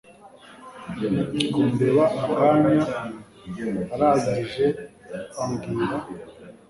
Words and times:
kundeba 1.51 2.03
akanya 2.23 2.83
arangije 3.93 4.67
ambwira 5.41 5.97